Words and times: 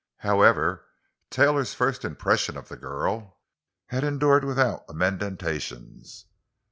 However, 0.25 0.87
Taylor's 1.29 1.75
first 1.75 2.03
impressions 2.03 2.57
of 2.57 2.69
the 2.69 2.75
girl 2.75 3.37
had 3.85 4.03
endured 4.03 4.43
without 4.43 4.83
amendations. 4.89 6.25